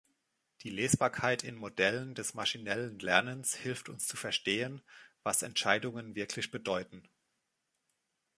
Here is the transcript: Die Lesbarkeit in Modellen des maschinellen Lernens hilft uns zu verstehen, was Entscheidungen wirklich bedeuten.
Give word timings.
Die 0.63 0.71
Lesbarkeit 0.71 1.43
in 1.43 1.53
Modellen 1.55 2.15
des 2.15 2.33
maschinellen 2.33 2.97
Lernens 2.97 3.53
hilft 3.53 3.87
uns 3.87 4.07
zu 4.07 4.17
verstehen, 4.17 4.81
was 5.21 5.43
Entscheidungen 5.43 6.15
wirklich 6.15 6.49
bedeuten. 6.49 7.07